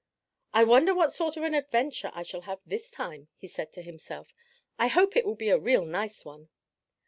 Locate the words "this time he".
2.65-3.45